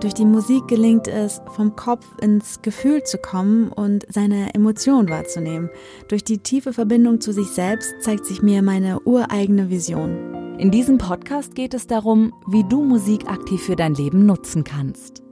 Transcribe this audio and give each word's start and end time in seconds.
Durch 0.00 0.14
die 0.14 0.24
Musik 0.24 0.68
gelingt 0.68 1.08
es, 1.08 1.42
vom 1.56 1.74
Kopf 1.74 2.06
ins 2.22 2.62
Gefühl 2.62 3.02
zu 3.02 3.18
kommen 3.18 3.72
und 3.72 4.06
seine 4.08 4.54
Emotionen 4.54 5.08
wahrzunehmen. 5.08 5.70
Durch 6.06 6.22
die 6.22 6.38
tiefe 6.38 6.72
Verbindung 6.72 7.20
zu 7.20 7.32
sich 7.32 7.48
selbst 7.48 7.92
zeigt 8.00 8.24
sich 8.24 8.40
mir 8.40 8.62
meine 8.62 9.00
ureigene 9.00 9.70
Vision. 9.70 10.56
In 10.56 10.70
diesem 10.70 10.98
Podcast 10.98 11.56
geht 11.56 11.74
es 11.74 11.88
darum, 11.88 12.32
wie 12.46 12.62
du 12.62 12.84
Musik 12.84 13.28
aktiv 13.28 13.60
für 13.60 13.74
dein 13.74 13.94
Leben 13.94 14.24
nutzen 14.24 14.62
kannst. 14.62 15.24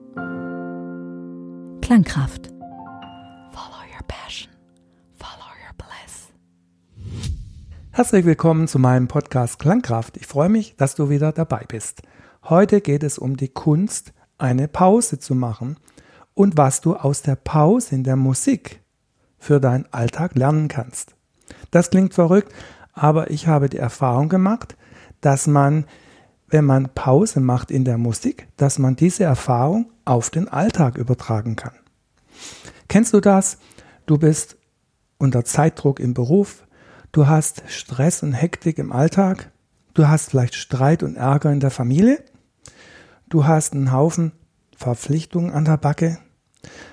Klangkraft. 1.81 2.49
Follow 3.53 3.85
your 3.95 4.05
passion. 4.09 4.51
Follow 5.15 5.47
your 5.63 5.77
bliss. 5.79 6.33
Herzlich 7.93 8.25
willkommen 8.25 8.67
zu 8.67 8.81
meinem 8.81 9.07
Podcast 9.07 9.61
Klangkraft. 9.61 10.17
Ich 10.17 10.27
freue 10.27 10.49
mich, 10.49 10.75
dass 10.75 10.97
du 10.97 11.09
wieder 11.09 11.31
dabei 11.31 11.65
bist. 11.69 12.03
Heute 12.43 12.81
geht 12.81 13.05
es 13.05 13.17
um 13.17 13.37
die 13.37 13.49
Kunst, 13.49 14.13
eine 14.39 14.69
Pause 14.69 15.19
zu 15.19 15.35
machen 15.35 15.77
und 16.35 16.57
was 16.57 16.81
du 16.81 16.97
aus 16.97 17.23
der 17.23 17.37
Pause 17.37 17.95
in 17.95 18.05
der 18.05 18.17
Musik 18.17 18.81
für 19.39 19.61
deinen 19.61 19.87
Alltag 19.93 20.35
lernen 20.35 20.69
kannst. 20.69 21.15
Das 21.71 21.91
klingt 21.91 22.15
verrückt, 22.15 22.53
aber 22.93 23.31
ich 23.31 23.47
habe 23.47 23.69
die 23.69 23.79
Erfahrung 23.79 24.29
gemacht, 24.29 24.77
dass 25.21 25.47
man, 25.47 25.87
wenn 26.49 26.65
man 26.65 26.91
Pause 26.95 27.41
macht 27.41 27.71
in 27.71 27.85
der 27.85 27.99
Musik, 27.99 28.49
dass 28.57 28.79
man 28.79 28.97
diese 28.97 29.25
Erfahrung 29.25 29.91
auf 30.05 30.31
den 30.31 30.49
Alltag 30.49 30.97
übertragen 30.97 31.57
kann. 31.57 31.75
Kennst 32.89 33.13
du 33.13 33.21
das? 33.21 33.59
Du 34.07 34.19
bist 34.19 34.57
unter 35.19 35.45
Zeitdruck 35.45 35.99
im 35.99 36.15
Beruf, 36.15 36.67
du 37.13 37.27
hast 37.27 37.63
Stress 37.67 38.23
und 38.23 38.33
Hektik 38.33 38.79
im 38.79 38.93
Alltag, 38.93 39.51
du 39.95 40.09
hast 40.09 40.31
vielleicht 40.31 40.55
Streit 40.55 41.03
und 41.03 41.17
Ärger 41.17 41.51
in 41.51 41.61
der 41.61 41.71
Familie 41.71 42.23
Du 43.37 43.45
hast 43.45 43.75
einen 43.75 43.93
Haufen 43.93 44.33
Verpflichtungen 44.79 45.53
an 45.53 45.67
der 45.67 45.77
Backe? 45.77 46.17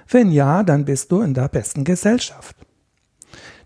Wenn 0.09 0.29
ja, 0.29 0.63
dann 0.63 0.83
bist 0.83 1.09
du 1.09 1.21
in 1.21 1.33
der 1.33 1.47
besten 1.47 1.85
Gesellschaft. 1.85 2.57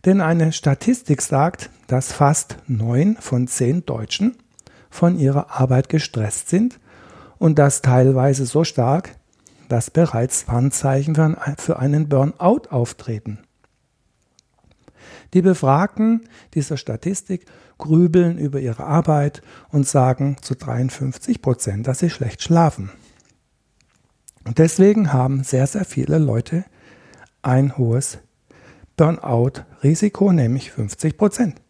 Denn 0.05 0.21
eine 0.21 0.51
Statistik 0.51 1.23
sagt, 1.23 1.71
dass 1.87 2.13
fast 2.13 2.57
neun 2.67 3.17
von 3.19 3.47
zehn 3.47 3.83
Deutschen 3.87 4.37
von 4.91 5.17
ihrer 5.17 5.59
Arbeit 5.59 5.89
gestresst 5.89 6.49
sind 6.49 6.79
und 7.39 7.57
das 7.57 7.81
teilweise 7.81 8.45
so 8.45 8.63
stark, 8.63 9.15
dass 9.69 9.89
bereits 9.89 10.47
Warnzeichen 10.47 11.35
für 11.57 11.79
einen 11.79 12.07
Burnout 12.07 12.69
auftreten. 12.69 13.39
Die 15.33 15.41
Befragten 15.41 16.27
dieser 16.53 16.77
Statistik 16.77 17.45
grübeln 17.77 18.37
über 18.37 18.59
ihre 18.59 18.85
Arbeit 18.85 19.41
und 19.69 19.87
sagen 19.87 20.37
zu 20.41 20.55
53 20.55 21.41
Prozent, 21.41 21.87
dass 21.87 21.99
sie 21.99 22.09
schlecht 22.09 22.41
schlafen. 22.41 22.91
Und 24.45 24.59
deswegen 24.59 25.11
haben 25.11 25.43
sehr, 25.43 25.67
sehr 25.67 25.85
viele 25.85 26.17
Leute 26.17 26.65
ein 27.41 27.77
hohes 27.77 28.19
Burnout-Risiko, 28.95 30.31
nämlich 30.31 30.71
50 30.71 31.17
Prozent. 31.17 31.61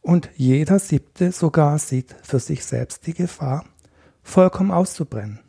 Und 0.00 0.30
jeder 0.36 0.78
siebte 0.78 1.32
sogar 1.32 1.78
sieht 1.78 2.14
für 2.22 2.40
sich 2.40 2.64
selbst 2.64 3.06
die 3.06 3.14
Gefahr, 3.14 3.64
vollkommen 4.22 4.70
auszubrennen. 4.70 5.40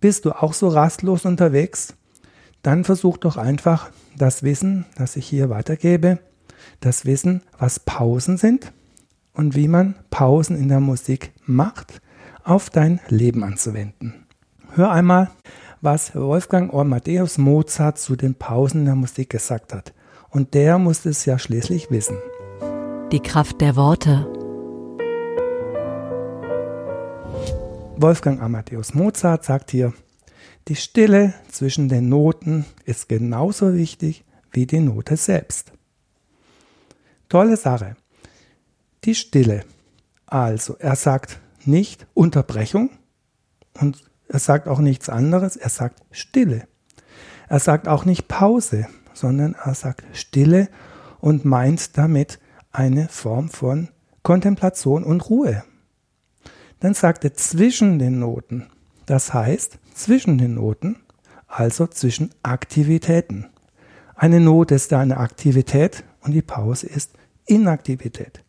Bist 0.00 0.24
du 0.24 0.32
auch 0.32 0.52
so 0.52 0.68
rastlos 0.68 1.24
unterwegs? 1.24 1.94
Dann 2.62 2.84
versuch 2.84 3.16
doch 3.16 3.36
einfach 3.36 3.90
das 4.18 4.42
Wissen, 4.42 4.84
das 4.96 5.16
ich 5.16 5.26
hier 5.26 5.50
weitergebe, 5.50 6.18
das 6.80 7.06
Wissen, 7.06 7.42
was 7.58 7.80
Pausen 7.80 8.36
sind 8.36 8.72
und 9.32 9.54
wie 9.54 9.68
man 9.68 9.94
Pausen 10.10 10.56
in 10.56 10.68
der 10.68 10.80
Musik 10.80 11.32
macht, 11.46 12.00
auf 12.44 12.70
dein 12.70 13.00
Leben 13.08 13.44
anzuwenden. 13.44 14.26
Hör 14.74 14.90
einmal, 14.90 15.30
was 15.80 16.14
Wolfgang 16.14 16.72
Amadeus 16.74 17.38
Mozart 17.38 17.98
zu 17.98 18.16
den 18.16 18.34
Pausen 18.34 18.80
in 18.80 18.86
der 18.86 18.96
Musik 18.96 19.30
gesagt 19.30 19.72
hat. 19.72 19.94
Und 20.30 20.54
der 20.54 20.78
muss 20.78 21.06
es 21.06 21.24
ja 21.24 21.38
schließlich 21.38 21.90
wissen. 21.90 22.18
Die 23.12 23.20
Kraft 23.20 23.60
der 23.60 23.76
Worte. 23.76 24.26
Wolfgang 27.96 28.40
Amadeus 28.42 28.94
Mozart 28.94 29.44
sagt 29.44 29.70
hier, 29.70 29.92
die 30.68 30.76
Stille 30.76 31.32
zwischen 31.50 31.88
den 31.88 32.10
Noten 32.10 32.66
ist 32.84 33.08
genauso 33.08 33.74
wichtig 33.74 34.24
wie 34.52 34.66
die 34.66 34.80
Note 34.80 35.16
selbst. 35.16 35.72
Tolle 37.30 37.56
Sache. 37.56 37.96
Die 39.04 39.14
Stille. 39.14 39.64
Also, 40.26 40.76
er 40.78 40.96
sagt 40.96 41.40
nicht 41.64 42.06
Unterbrechung 42.12 42.90
und 43.80 44.04
er 44.28 44.38
sagt 44.38 44.68
auch 44.68 44.80
nichts 44.80 45.08
anderes, 45.08 45.56
er 45.56 45.70
sagt 45.70 46.02
Stille. 46.10 46.68
Er 47.48 47.60
sagt 47.60 47.88
auch 47.88 48.04
nicht 48.04 48.28
Pause, 48.28 48.88
sondern 49.14 49.54
er 49.54 49.74
sagt 49.74 50.04
Stille 50.12 50.68
und 51.20 51.46
meint 51.46 51.96
damit 51.96 52.38
eine 52.72 53.08
Form 53.08 53.48
von 53.48 53.88
Kontemplation 54.22 55.02
und 55.02 55.30
Ruhe. 55.30 55.64
Dann 56.80 56.92
sagt 56.92 57.24
er 57.24 57.32
zwischen 57.32 57.98
den 57.98 58.18
Noten. 58.18 58.68
Das 59.08 59.32
heißt, 59.32 59.78
zwischen 59.94 60.36
den 60.36 60.56
Noten, 60.56 60.96
also 61.46 61.86
zwischen 61.86 62.28
Aktivitäten. 62.42 63.46
Eine 64.14 64.38
Note 64.38 64.74
ist 64.74 64.92
eine 64.92 65.16
Aktivität 65.16 66.04
und 66.20 66.32
die 66.32 66.42
Pause 66.42 66.88
ist 66.88 67.12
Inaktivität. 67.46 68.44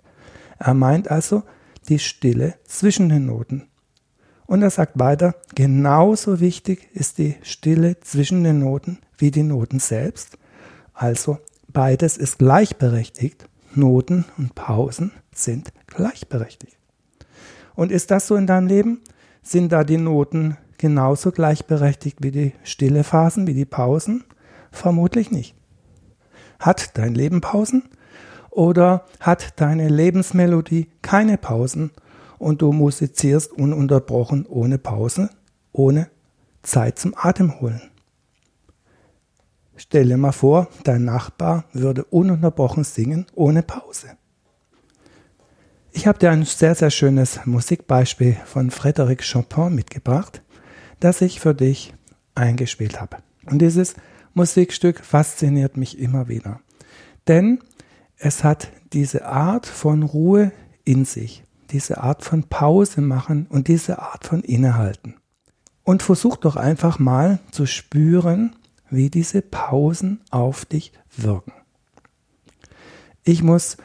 Er 0.57 0.73
meint 0.73 1.09
also 1.09 1.43
die 1.87 1.97
Stille 1.97 2.55
zwischen 2.65 3.07
den 3.07 3.25
Noten. 3.25 3.69
Und 4.47 4.61
er 4.61 4.69
sagt 4.69 4.99
weiter, 4.99 5.35
genauso 5.55 6.41
wichtig 6.41 6.89
ist 6.93 7.19
die 7.19 7.37
Stille 7.41 8.01
zwischen 8.01 8.43
den 8.43 8.59
Noten 8.59 8.99
wie 9.17 9.31
die 9.31 9.43
Noten 9.43 9.79
selbst. 9.79 10.37
Also 10.93 11.37
beides 11.69 12.17
ist 12.17 12.37
gleichberechtigt. 12.37 13.47
Noten 13.75 14.25
und 14.37 14.55
Pausen 14.55 15.13
sind 15.33 15.71
gleichberechtigt. 15.87 16.75
Und 17.75 17.93
ist 17.93 18.11
das 18.11 18.27
so 18.27 18.35
in 18.35 18.45
deinem 18.45 18.67
Leben? 18.67 18.99
Sind 19.41 19.71
da 19.71 19.83
die 19.83 19.97
Noten 19.97 20.57
genauso 20.77 21.31
gleichberechtigt 21.31 22.17
wie 22.21 22.31
die 22.31 22.53
stille 22.63 23.03
Phasen, 23.03 23.47
wie 23.47 23.53
die 23.53 23.65
Pausen? 23.65 24.23
Vermutlich 24.71 25.31
nicht. 25.31 25.55
Hat 26.59 26.97
dein 26.97 27.15
Leben 27.15 27.41
Pausen? 27.41 27.83
Oder 28.49 29.05
hat 29.19 29.59
deine 29.61 29.89
Lebensmelodie 29.89 30.89
keine 31.01 31.37
Pausen 31.37 31.91
und 32.37 32.61
du 32.61 32.71
musizierst 32.71 33.53
ununterbrochen 33.53 34.45
ohne 34.45 34.77
Pause, 34.77 35.29
ohne 35.71 36.09
Zeit 36.63 36.99
zum 36.99 37.13
Atemholen? 37.15 37.81
Stell 39.75 40.07
dir 40.07 40.17
mal 40.17 40.33
vor, 40.33 40.67
dein 40.83 41.05
Nachbar 41.05 41.63
würde 41.71 42.03
ununterbrochen 42.03 42.83
singen 42.83 43.27
ohne 43.33 43.63
Pause. 43.63 44.18
Ich 45.99 46.07
habe 46.07 46.17
dir 46.17 46.31
ein 46.31 46.45
sehr, 46.45 46.75
sehr 46.75 46.91
schönes 46.91 47.45
Musikbeispiel 47.45 48.37
von 48.45 48.71
Frédéric 48.71 49.21
Chopin 49.29 49.75
mitgebracht, 49.75 50.41
das 51.01 51.19
ich 51.19 51.41
für 51.41 51.53
dich 51.53 51.93
eingespielt 52.35 53.01
habe. 53.01 53.17
Und 53.47 53.59
dieses 53.59 53.95
Musikstück 54.33 55.03
fasziniert 55.03 55.75
mich 55.75 55.99
immer 55.99 56.29
wieder. 56.29 56.61
Denn 57.27 57.59
es 58.15 58.45
hat 58.45 58.71
diese 58.93 59.25
Art 59.25 59.65
von 59.65 60.03
Ruhe 60.03 60.53
in 60.85 61.03
sich, 61.03 61.43
diese 61.69 61.97
Art 62.01 62.23
von 62.23 62.43
Pause 62.43 63.01
machen 63.01 63.45
und 63.49 63.67
diese 63.67 63.99
Art 63.99 64.25
von 64.25 64.39
Innehalten. 64.41 65.15
Und 65.83 66.01
versuch 66.01 66.37
doch 66.37 66.55
einfach 66.55 66.97
mal 66.97 67.39
zu 67.51 67.65
spüren, 67.65 68.55
wie 68.89 69.09
diese 69.09 69.41
Pausen 69.41 70.21
auf 70.31 70.63
dich 70.63 70.93
wirken. 71.17 71.51
Ich 73.25 73.43
muss 73.43 73.75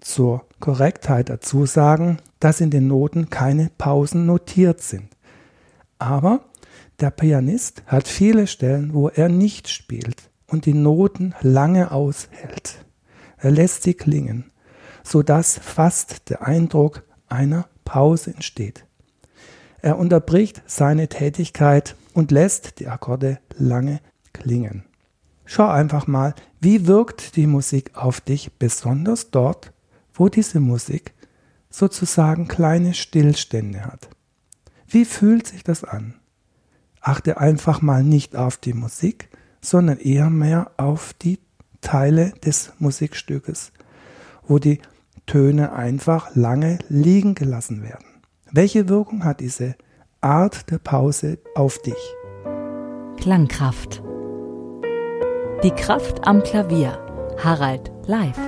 zur 0.00 0.45
Korrektheit 0.66 1.28
dazu 1.28 1.64
sagen, 1.64 2.18
dass 2.40 2.60
in 2.60 2.70
den 2.70 2.88
Noten 2.88 3.30
keine 3.30 3.70
Pausen 3.78 4.26
notiert 4.26 4.80
sind. 4.80 5.06
Aber 6.00 6.40
der 6.98 7.12
Pianist 7.12 7.84
hat 7.86 8.08
viele 8.08 8.48
Stellen, 8.48 8.92
wo 8.92 9.08
er 9.08 9.28
nicht 9.28 9.68
spielt 9.68 10.28
und 10.48 10.66
die 10.66 10.74
Noten 10.74 11.36
lange 11.40 11.92
aushält. 11.92 12.84
Er 13.36 13.52
lässt 13.52 13.84
sie 13.84 13.94
klingen, 13.94 14.50
sodass 15.04 15.56
fast 15.56 16.30
der 16.30 16.44
Eindruck 16.44 17.04
einer 17.28 17.68
Pause 17.84 18.34
entsteht. 18.34 18.86
Er 19.82 20.00
unterbricht 20.00 20.62
seine 20.66 21.06
Tätigkeit 21.06 21.94
und 22.12 22.32
lässt 22.32 22.80
die 22.80 22.88
Akkorde 22.88 23.38
lange 23.56 24.00
klingen. 24.32 24.82
Schau 25.44 25.68
einfach 25.68 26.08
mal, 26.08 26.34
wie 26.60 26.88
wirkt 26.88 27.36
die 27.36 27.46
Musik 27.46 27.92
auf 27.94 28.20
dich, 28.20 28.54
besonders 28.58 29.30
dort, 29.30 29.72
wo 30.16 30.28
diese 30.28 30.60
Musik 30.60 31.14
sozusagen 31.70 32.48
kleine 32.48 32.94
Stillstände 32.94 33.84
hat. 33.84 34.08
Wie 34.88 35.04
fühlt 35.04 35.46
sich 35.46 35.62
das 35.62 35.84
an? 35.84 36.14
Achte 37.00 37.38
einfach 37.38 37.82
mal 37.82 38.02
nicht 38.02 38.34
auf 38.34 38.56
die 38.56 38.72
Musik, 38.72 39.28
sondern 39.60 39.98
eher 39.98 40.30
mehr 40.30 40.70
auf 40.76 41.12
die 41.14 41.38
Teile 41.80 42.32
des 42.44 42.72
Musikstückes, 42.78 43.72
wo 44.46 44.58
die 44.58 44.80
Töne 45.26 45.72
einfach 45.72 46.34
lange 46.34 46.78
liegen 46.88 47.34
gelassen 47.34 47.82
werden. 47.82 48.06
Welche 48.50 48.88
Wirkung 48.88 49.24
hat 49.24 49.40
diese 49.40 49.76
Art 50.20 50.70
der 50.70 50.78
Pause 50.78 51.38
auf 51.54 51.80
dich? 51.82 51.94
Klangkraft. 53.18 54.02
Die 55.62 55.70
Kraft 55.70 56.26
am 56.26 56.42
Klavier. 56.42 56.98
Harald 57.38 57.90
live. 58.06 58.38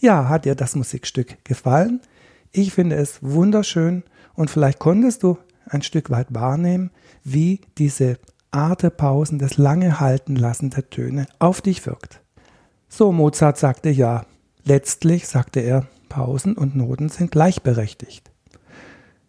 Ja, 0.00 0.30
hat 0.30 0.46
dir 0.46 0.54
das 0.54 0.76
Musikstück 0.76 1.44
gefallen? 1.44 2.00
Ich 2.52 2.72
finde 2.72 2.96
es 2.96 3.22
wunderschön 3.22 4.02
und 4.34 4.48
vielleicht 4.48 4.78
konntest 4.78 5.22
du 5.22 5.36
ein 5.66 5.82
Stück 5.82 6.08
weit 6.08 6.28
wahrnehmen, 6.30 6.90
wie 7.22 7.60
diese 7.76 8.18
Art 8.50 8.82
der 8.82 8.90
Pausen, 8.90 9.38
das 9.38 9.58
lange 9.58 10.00
Halten 10.00 10.36
lassen 10.36 10.70
der 10.70 10.88
Töne 10.88 11.26
auf 11.38 11.60
dich 11.60 11.84
wirkt. 11.84 12.20
So, 12.88 13.12
Mozart 13.12 13.58
sagte 13.58 13.90
ja. 13.90 14.24
Letztlich 14.64 15.28
sagte 15.28 15.60
er, 15.60 15.86
Pausen 16.08 16.56
und 16.56 16.74
Noten 16.74 17.10
sind 17.10 17.30
gleichberechtigt. 17.30 18.30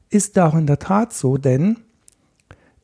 Ist 0.10 0.40
auch 0.40 0.56
in 0.56 0.68
der 0.68 0.80
Tat 0.80 1.12
so, 1.12 1.38
denn 1.38 1.80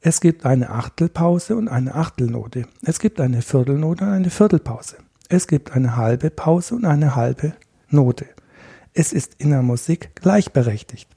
es 0.02 0.20
gibt 0.20 0.46
eine 0.46 0.72
Achtelpause 0.72 1.56
und 1.56 1.70
eine 1.70 1.96
Achtelnote. 1.96 2.68
Es 2.84 3.00
gibt 3.00 3.22
eine 3.22 3.42
Viertelnote 3.42 4.04
und 4.04 4.12
eine 4.12 4.30
Viertelpause. 4.30 4.98
Es 5.30 5.48
gibt 5.48 5.72
eine 5.72 5.96
halbe 5.96 6.30
Pause 6.30 6.76
und 6.76 6.86
eine 6.86 7.16
halbe 7.16 7.54
Note. 7.90 8.26
Es 8.94 9.14
ist 9.14 9.36
in 9.38 9.52
der 9.52 9.62
Musik 9.62 10.16
gleichberechtigt. 10.16 11.10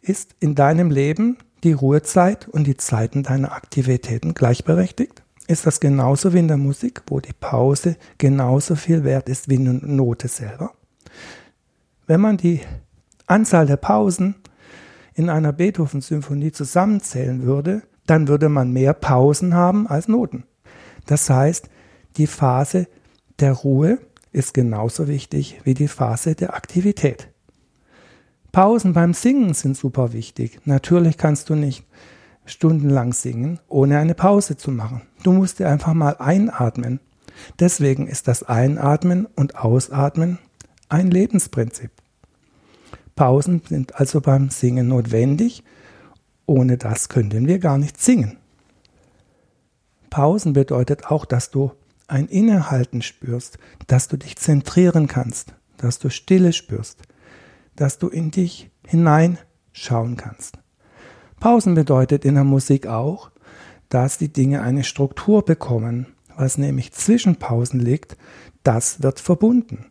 Ist 0.00 0.36
in 0.40 0.54
deinem 0.54 0.90
Leben 0.90 1.38
die 1.62 1.72
Ruhezeit 1.72 2.48
und 2.48 2.66
die 2.66 2.76
Zeiten 2.76 3.22
deiner 3.22 3.52
Aktivitäten 3.52 4.34
gleichberechtigt? 4.34 5.22
Ist 5.46 5.66
das 5.66 5.80
genauso 5.80 6.32
wie 6.32 6.38
in 6.38 6.48
der 6.48 6.56
Musik, 6.56 7.02
wo 7.08 7.20
die 7.20 7.32
Pause 7.32 7.96
genauso 8.18 8.76
viel 8.76 9.04
wert 9.04 9.28
ist 9.28 9.48
wie 9.48 9.58
eine 9.58 9.74
Note 9.74 10.28
selber? 10.28 10.72
Wenn 12.06 12.20
man 12.20 12.36
die 12.36 12.60
Anzahl 13.26 13.66
der 13.66 13.76
Pausen 13.76 14.36
in 15.14 15.30
einer 15.30 15.52
Beethoven-Symphonie 15.52 16.52
zusammenzählen 16.52 17.42
würde, 17.42 17.82
dann 18.06 18.28
würde 18.28 18.48
man 18.48 18.72
mehr 18.72 18.92
Pausen 18.92 19.54
haben 19.54 19.86
als 19.86 20.08
Noten. 20.08 20.44
Das 21.06 21.28
heißt, 21.30 21.68
die 22.16 22.26
Phase 22.26 22.86
der 23.40 23.52
Ruhe 23.52 23.98
ist 24.34 24.52
genauso 24.52 25.08
wichtig 25.08 25.60
wie 25.64 25.74
die 25.74 25.88
Phase 25.88 26.34
der 26.34 26.54
Aktivität. 26.54 27.28
Pausen 28.52 28.92
beim 28.92 29.14
Singen 29.14 29.54
sind 29.54 29.76
super 29.76 30.12
wichtig. 30.12 30.60
Natürlich 30.64 31.16
kannst 31.16 31.50
du 31.50 31.54
nicht 31.54 31.84
stundenlang 32.44 33.12
singen, 33.12 33.60
ohne 33.68 33.98
eine 33.98 34.14
Pause 34.14 34.56
zu 34.56 34.70
machen. 34.70 35.02
Du 35.22 35.32
musst 35.32 35.60
dir 35.60 35.68
einfach 35.68 35.94
mal 35.94 36.16
einatmen. 36.18 37.00
Deswegen 37.58 38.06
ist 38.06 38.28
das 38.28 38.42
Einatmen 38.42 39.26
und 39.26 39.56
Ausatmen 39.56 40.38
ein 40.88 41.10
Lebensprinzip. 41.10 41.90
Pausen 43.16 43.62
sind 43.68 43.96
also 43.96 44.20
beim 44.20 44.50
Singen 44.50 44.88
notwendig. 44.88 45.62
Ohne 46.46 46.76
das 46.76 47.08
könnten 47.08 47.46
wir 47.46 47.58
gar 47.58 47.78
nicht 47.78 48.00
singen. 48.00 48.36
Pausen 50.10 50.52
bedeutet 50.52 51.06
auch, 51.06 51.24
dass 51.24 51.50
du 51.50 51.72
ein 52.06 52.26
Innehalten 52.26 53.02
spürst, 53.02 53.58
dass 53.86 54.08
du 54.08 54.16
dich 54.16 54.36
zentrieren 54.36 55.06
kannst, 55.06 55.54
dass 55.76 55.98
du 55.98 56.10
Stille 56.10 56.52
spürst, 56.52 57.02
dass 57.76 57.98
du 57.98 58.08
in 58.08 58.30
dich 58.30 58.70
hineinschauen 58.86 60.16
kannst. 60.16 60.58
Pausen 61.40 61.74
bedeutet 61.74 62.24
in 62.24 62.34
der 62.34 62.44
Musik 62.44 62.86
auch, 62.86 63.30
dass 63.88 64.18
die 64.18 64.32
Dinge 64.32 64.62
eine 64.62 64.84
Struktur 64.84 65.44
bekommen. 65.44 66.06
Was 66.36 66.58
nämlich 66.58 66.92
zwischen 66.92 67.36
Pausen 67.36 67.78
liegt, 67.80 68.16
das 68.64 69.02
wird 69.02 69.20
verbunden. 69.20 69.86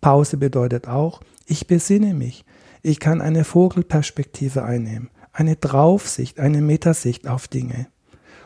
Pause 0.00 0.36
bedeutet 0.36 0.86
auch, 0.86 1.20
ich 1.46 1.66
besinne 1.66 2.14
mich. 2.14 2.44
Ich 2.82 3.00
kann 3.00 3.20
eine 3.20 3.42
Vogelperspektive 3.42 4.62
einnehmen, 4.62 5.10
eine 5.32 5.56
Draufsicht, 5.56 6.38
eine 6.38 6.60
Metasicht 6.60 7.26
auf 7.26 7.48
Dinge. 7.48 7.88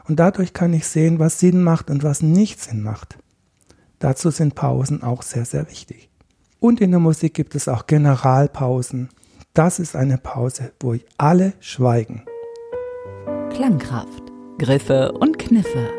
Und 0.08 0.20
dadurch 0.20 0.52
kann 0.52 0.72
ich 0.72 0.86
sehen, 0.86 1.18
was 1.18 1.38
Sinn 1.38 1.62
macht 1.62 1.90
und 1.90 2.02
was 2.02 2.22
nicht 2.22 2.60
Sinn 2.60 2.82
macht. 2.82 3.18
Dazu 3.98 4.30
sind 4.30 4.54
Pausen 4.54 5.02
auch 5.02 5.22
sehr, 5.22 5.44
sehr 5.44 5.68
wichtig. 5.68 6.08
Und 6.58 6.80
in 6.80 6.90
der 6.90 7.00
Musik 7.00 7.34
gibt 7.34 7.54
es 7.54 7.68
auch 7.68 7.86
Generalpausen. 7.86 9.08
Das 9.54 9.78
ist 9.78 9.96
eine 9.96 10.18
Pause, 10.18 10.72
wo 10.80 10.94
alle 11.18 11.54
schweigen. 11.60 12.24
Klangkraft, 13.50 14.22
Griffe 14.58 15.12
und 15.12 15.38
Kniffe. 15.38 15.90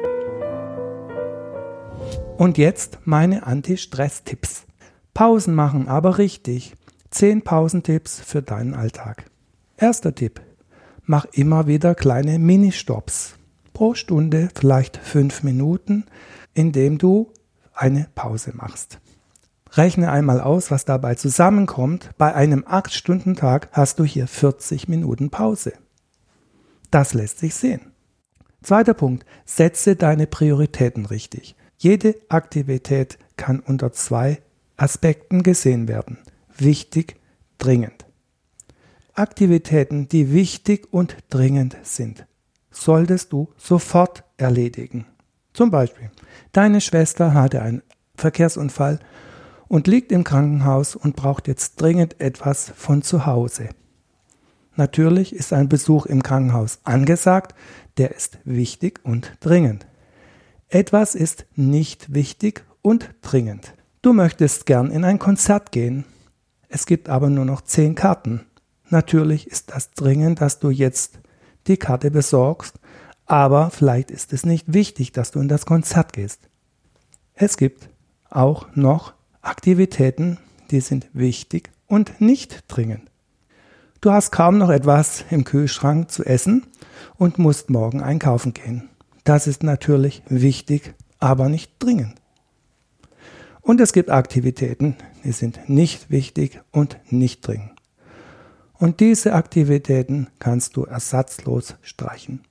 Und 2.37 2.57
jetzt 2.57 2.99
meine 3.05 3.45
Anti-Stress-Tipps. 3.45 4.65
Pausen 5.13 5.53
machen, 5.53 5.87
aber 5.87 6.17
richtig. 6.17 6.73
10 7.11 7.43
Pausentipps 7.43 8.19
für 8.19 8.41
deinen 8.41 8.73
Alltag. 8.73 9.25
Erster 9.77 10.15
Tipp. 10.15 10.41
Mach 11.03 11.25
immer 11.33 11.67
wieder 11.67 11.93
kleine 11.93 12.39
Ministops. 12.39 13.35
Pro 13.81 13.95
Stunde 13.95 14.49
vielleicht 14.53 14.97
5 14.97 15.41
Minuten, 15.41 16.05
indem 16.53 16.99
du 16.99 17.33
eine 17.73 18.07
Pause 18.13 18.51
machst. 18.53 18.99
Rechne 19.71 20.11
einmal 20.11 20.39
aus, 20.39 20.69
was 20.69 20.85
dabei 20.85 21.15
zusammenkommt. 21.15 22.11
Bei 22.19 22.35
einem 22.35 22.63
8-Stunden-Tag 22.63 23.69
hast 23.71 23.97
du 23.97 24.03
hier 24.03 24.27
40 24.27 24.87
Minuten 24.87 25.31
Pause. 25.31 25.73
Das 26.91 27.15
lässt 27.15 27.39
sich 27.39 27.55
sehen. 27.55 27.91
Zweiter 28.61 28.93
Punkt. 28.93 29.25
Setze 29.45 29.95
deine 29.95 30.27
Prioritäten 30.27 31.07
richtig. 31.07 31.55
Jede 31.79 32.17
Aktivität 32.29 33.17
kann 33.35 33.61
unter 33.61 33.91
zwei 33.91 34.43
Aspekten 34.77 35.41
gesehen 35.41 35.87
werden. 35.87 36.19
Wichtig, 36.55 37.15
dringend. 37.57 38.05
Aktivitäten, 39.15 40.07
die 40.07 40.31
wichtig 40.31 40.93
und 40.93 41.17
dringend 41.31 41.77
sind, 41.81 42.27
solltest 42.71 43.31
du 43.33 43.49
sofort 43.57 44.23
erledigen. 44.37 45.05
Zum 45.53 45.69
Beispiel, 45.69 46.09
deine 46.53 46.81
Schwester 46.81 47.33
hatte 47.33 47.61
einen 47.61 47.83
Verkehrsunfall 48.15 48.99
und 49.67 49.87
liegt 49.87 50.11
im 50.11 50.23
Krankenhaus 50.23 50.95
und 50.95 51.15
braucht 51.15 51.47
jetzt 51.47 51.81
dringend 51.81 52.19
etwas 52.19 52.71
von 52.75 53.01
zu 53.01 53.25
Hause. 53.25 53.69
Natürlich 54.75 55.35
ist 55.35 55.53
ein 55.53 55.69
Besuch 55.69 56.05
im 56.05 56.23
Krankenhaus 56.23 56.79
angesagt, 56.83 57.55
der 57.97 58.15
ist 58.15 58.39
wichtig 58.45 58.99
und 59.03 59.33
dringend. 59.41 59.85
Etwas 60.69 61.15
ist 61.15 61.45
nicht 61.55 62.13
wichtig 62.13 62.63
und 62.81 63.09
dringend. 63.21 63.73
Du 64.01 64.13
möchtest 64.13 64.65
gern 64.65 64.89
in 64.89 65.03
ein 65.03 65.19
Konzert 65.19 65.71
gehen. 65.71 66.05
Es 66.69 66.85
gibt 66.85 67.09
aber 67.09 67.29
nur 67.29 67.45
noch 67.45 67.61
zehn 67.61 67.95
Karten. 67.95 68.45
Natürlich 68.89 69.47
ist 69.47 69.71
das 69.71 69.91
dringend, 69.91 70.41
dass 70.41 70.59
du 70.59 70.69
jetzt 70.69 71.20
die 71.67 71.77
Karte 71.77 72.11
besorgst, 72.11 72.79
aber 73.25 73.69
vielleicht 73.69 74.11
ist 74.11 74.33
es 74.33 74.45
nicht 74.45 74.73
wichtig, 74.73 75.11
dass 75.11 75.31
du 75.31 75.39
in 75.39 75.47
das 75.47 75.65
Konzert 75.65 76.13
gehst. 76.13 76.49
Es 77.33 77.57
gibt 77.57 77.89
auch 78.29 78.67
noch 78.75 79.13
Aktivitäten, 79.41 80.37
die 80.69 80.81
sind 80.81 81.09
wichtig 81.13 81.71
und 81.87 82.19
nicht 82.21 82.63
dringend. 82.67 83.09
Du 83.99 84.11
hast 84.11 84.31
kaum 84.31 84.57
noch 84.57 84.69
etwas 84.69 85.25
im 85.29 85.43
Kühlschrank 85.43 86.09
zu 86.11 86.25
essen 86.25 86.65
und 87.17 87.37
musst 87.37 87.69
morgen 87.69 88.01
einkaufen 88.01 88.53
gehen. 88.53 88.89
Das 89.23 89.47
ist 89.47 89.63
natürlich 89.63 90.23
wichtig, 90.27 90.93
aber 91.19 91.49
nicht 91.49 91.73
dringend. 91.79 92.15
Und 93.61 93.79
es 93.79 93.93
gibt 93.93 94.09
Aktivitäten, 94.09 94.95
die 95.23 95.31
sind 95.31 95.69
nicht 95.69 96.09
wichtig 96.09 96.59
und 96.71 96.97
nicht 97.11 97.45
dringend. 97.45 97.80
Und 98.81 98.99
diese 98.99 99.33
Aktivitäten 99.33 100.27
kannst 100.39 100.75
du 100.75 100.85
ersatzlos 100.85 101.75
streichen. 101.83 102.41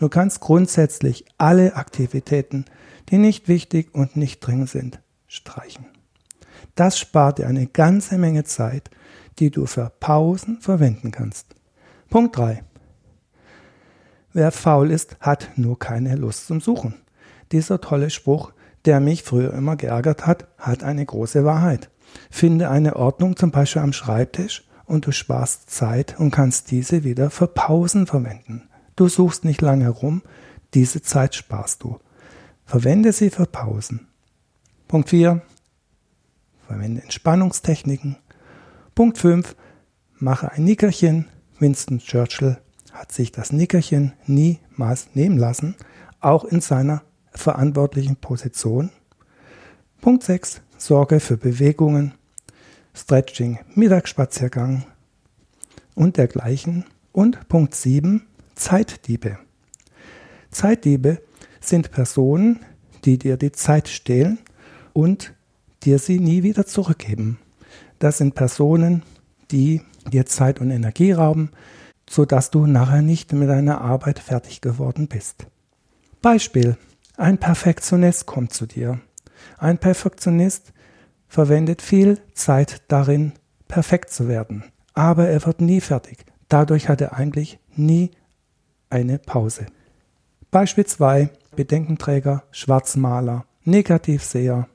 Du 0.00 0.08
kannst 0.08 0.40
grundsätzlich 0.40 1.26
alle 1.36 1.76
Aktivitäten, 1.76 2.64
die 3.10 3.18
nicht 3.18 3.48
wichtig 3.48 3.94
und 3.94 4.16
nicht 4.16 4.40
dringend 4.40 4.70
sind, 4.70 5.00
streichen. 5.26 5.84
Das 6.74 6.98
spart 6.98 7.36
dir 7.36 7.48
eine 7.48 7.66
ganze 7.66 8.16
Menge 8.16 8.44
Zeit, 8.44 8.88
die 9.38 9.50
du 9.50 9.66
für 9.66 9.92
Pausen 10.00 10.58
verwenden 10.62 11.10
kannst. 11.10 11.54
Punkt 12.08 12.34
3. 12.38 12.64
Wer 14.32 14.52
faul 14.52 14.90
ist, 14.90 15.18
hat 15.20 15.50
nur 15.56 15.78
keine 15.78 16.16
Lust 16.16 16.46
zum 16.46 16.62
Suchen. 16.62 16.94
Dieser 17.52 17.82
tolle 17.82 18.08
Spruch, 18.08 18.54
der 18.86 19.00
mich 19.00 19.22
früher 19.22 19.52
immer 19.52 19.76
geärgert 19.76 20.26
hat, 20.26 20.48
hat 20.56 20.82
eine 20.82 21.04
große 21.04 21.44
Wahrheit. 21.44 21.90
Finde 22.30 22.70
eine 22.70 22.96
Ordnung 22.96 23.36
zum 23.36 23.50
Beispiel 23.50 23.82
am 23.82 23.92
Schreibtisch 23.92 24.64
und 24.86 25.06
du 25.06 25.12
sparst 25.12 25.70
Zeit 25.70 26.18
und 26.18 26.30
kannst 26.30 26.70
diese 26.70 27.04
wieder 27.04 27.30
für 27.30 27.46
Pausen 27.46 28.06
verwenden. 28.06 28.68
Du 28.96 29.08
suchst 29.08 29.44
nicht 29.44 29.60
lange 29.60 29.88
rum, 29.88 30.22
diese 30.74 31.02
Zeit 31.02 31.34
sparst 31.34 31.82
du. 31.82 31.98
Verwende 32.64 33.12
sie 33.12 33.30
für 33.30 33.46
Pausen. 33.46 34.08
Punkt 34.88 35.10
4. 35.10 35.42
Verwende 36.66 37.02
Entspannungstechniken. 37.02 38.16
Punkt 38.94 39.18
5. 39.18 39.56
Mache 40.18 40.52
ein 40.52 40.64
Nickerchen. 40.64 41.28
Winston 41.58 41.98
Churchill 41.98 42.58
hat 42.92 43.12
sich 43.12 43.32
das 43.32 43.52
Nickerchen 43.52 44.12
niemals 44.26 45.08
nehmen 45.14 45.38
lassen, 45.38 45.76
auch 46.20 46.44
in 46.44 46.60
seiner 46.60 47.02
verantwortlichen 47.32 48.16
Position. 48.16 48.90
Punkt 50.00 50.22
6. 50.22 50.60
Sorge 50.76 51.20
für 51.20 51.36
Bewegungen, 51.36 52.14
Stretching, 52.94 53.58
Mittagsspaziergang 53.74 54.86
und 55.94 56.16
dergleichen. 56.16 56.84
Und 57.12 57.48
Punkt 57.48 57.74
7. 57.74 58.22
Zeitdiebe. 58.54 59.38
Zeitdiebe 60.50 61.20
sind 61.60 61.90
Personen, 61.90 62.60
die 63.04 63.18
dir 63.18 63.36
die 63.36 63.52
Zeit 63.52 63.88
stehlen 63.88 64.38
und 64.92 65.32
dir 65.82 65.98
sie 65.98 66.18
nie 66.18 66.42
wieder 66.42 66.66
zurückgeben. 66.66 67.38
Das 67.98 68.18
sind 68.18 68.34
Personen, 68.34 69.02
die 69.50 69.82
dir 70.10 70.26
Zeit 70.26 70.60
und 70.60 70.70
Energie 70.70 71.12
rauben, 71.12 71.50
sodass 72.08 72.50
du 72.50 72.66
nachher 72.66 73.02
nicht 73.02 73.32
mit 73.32 73.48
deiner 73.48 73.80
Arbeit 73.80 74.18
fertig 74.18 74.60
geworden 74.60 75.08
bist. 75.08 75.46
Beispiel. 76.22 76.76
Ein 77.16 77.38
Perfektionist 77.38 78.26
kommt 78.26 78.52
zu 78.52 78.66
dir. 78.66 79.00
Ein 79.58 79.78
Perfektionist 79.78 80.73
verwendet 81.34 81.82
viel 81.82 82.20
Zeit 82.32 82.82
darin, 82.86 83.32
perfekt 83.66 84.10
zu 84.10 84.28
werden, 84.28 84.62
aber 84.94 85.28
er 85.28 85.44
wird 85.44 85.60
nie 85.60 85.80
fertig. 85.80 86.24
Dadurch 86.48 86.88
hat 86.88 87.00
er 87.00 87.14
eigentlich 87.14 87.58
nie 87.74 88.12
eine 88.88 89.18
Pause. 89.18 89.66
Beispiel 90.52 90.86
2. 90.86 91.30
Bedenkenträger, 91.56 92.44
Schwarzmaler, 92.52 93.46
Negativseher. 93.64 94.68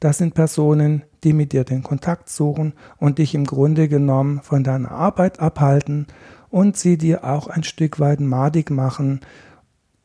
Das 0.00 0.18
sind 0.18 0.34
Personen, 0.34 1.04
die 1.22 1.32
mit 1.32 1.54
dir 1.54 1.64
den 1.64 1.82
Kontakt 1.82 2.28
suchen 2.28 2.74
und 2.98 3.16
dich 3.16 3.34
im 3.34 3.46
Grunde 3.46 3.88
genommen 3.88 4.42
von 4.42 4.64
deiner 4.64 4.90
Arbeit 4.90 5.40
abhalten 5.40 6.08
und 6.50 6.76
sie 6.76 6.98
dir 6.98 7.24
auch 7.24 7.46
ein 7.46 7.64
Stück 7.64 8.00
weit 8.00 8.20
madig 8.20 8.70
machen, 8.70 9.20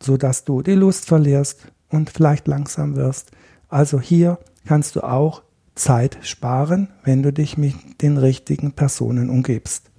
sodass 0.01 0.45
du 0.45 0.61
die 0.61 0.75
Lust 0.75 1.05
verlierst 1.05 1.69
und 1.89 2.09
vielleicht 2.09 2.47
langsam 2.47 2.95
wirst. 2.95 3.31
Also 3.67 3.99
hier 3.99 4.39
kannst 4.65 4.95
du 4.95 5.01
auch 5.01 5.43
Zeit 5.79 6.19
sparen, 6.21 6.89
wenn 7.03 7.23
du 7.23 7.31
dich 7.31 7.57
mit 7.57 7.73
den 8.01 8.17
richtigen 8.17 8.73
Personen 8.73 9.29
umgibst. 9.29 9.89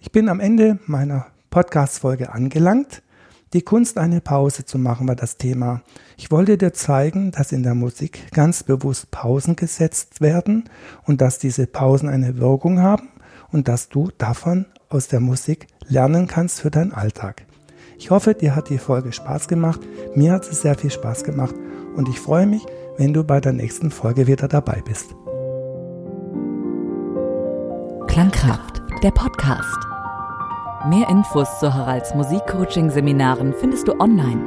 Ich 0.00 0.12
bin 0.12 0.28
am 0.28 0.40
Ende 0.40 0.78
meiner 0.86 1.26
Podcast-Folge 1.50 2.32
angelangt. 2.32 3.02
Die 3.52 3.62
Kunst, 3.62 3.96
eine 3.96 4.20
Pause 4.20 4.64
zu 4.64 4.76
machen, 4.78 5.08
war 5.08 5.14
das 5.16 5.36
Thema. 5.36 5.82
Ich 6.16 6.30
wollte 6.30 6.58
dir 6.58 6.72
zeigen, 6.72 7.30
dass 7.30 7.52
in 7.52 7.62
der 7.62 7.74
Musik 7.74 8.30
ganz 8.32 8.64
bewusst 8.64 9.10
Pausen 9.10 9.56
gesetzt 9.56 10.20
werden 10.20 10.64
und 11.04 11.20
dass 11.20 11.38
diese 11.38 11.66
Pausen 11.66 12.08
eine 12.08 12.36
Wirkung 12.38 12.80
haben 12.80 13.08
und 13.50 13.68
dass 13.68 13.88
du 13.88 14.10
davon 14.18 14.66
aus 14.88 15.08
der 15.08 15.20
Musik 15.20 15.68
lernen 15.86 16.26
kannst 16.26 16.60
für 16.60 16.70
deinen 16.70 16.92
Alltag. 16.92 17.46
Ich 17.98 18.10
hoffe, 18.10 18.34
dir 18.34 18.54
hat 18.54 18.68
die 18.68 18.78
Folge 18.78 19.12
Spaß 19.12 19.48
gemacht. 19.48 19.80
Mir 20.14 20.32
hat 20.32 20.48
es 20.48 20.60
sehr 20.62 20.74
viel 20.74 20.90
Spaß 20.90 21.24
gemacht 21.24 21.54
und 21.96 22.08
ich 22.08 22.20
freue 22.20 22.46
mich, 22.46 22.66
wenn 22.98 23.14
du 23.14 23.24
bei 23.24 23.40
der 23.40 23.52
nächsten 23.52 23.90
Folge 23.90 24.26
wieder 24.26 24.48
dabei 24.48 24.82
bist. 24.84 25.14
Klangkraft, 28.08 28.82
der 29.02 29.12
Podcast. 29.12 29.78
Mehr 30.88 31.08
Infos 31.08 31.48
zu 31.60 31.72
Haralds 31.72 32.14
Musikcoaching-Seminaren 32.14 33.54
findest 33.54 33.88
du 33.88 33.98
online 34.00 34.40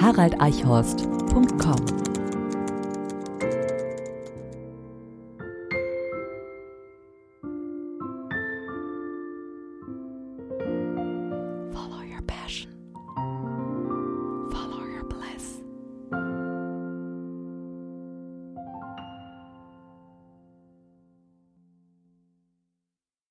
haraldeichhorst.com. 0.00 2.13